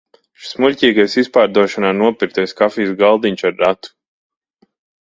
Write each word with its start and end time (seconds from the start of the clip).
Šis 0.43 0.55
muļķīgais 0.63 1.17
izpārdošanā 1.23 1.91
nopirktais 1.99 2.59
kafijas 2.63 2.99
galdiņš 3.05 3.47
ar 3.53 3.59
ratu! 3.67 3.97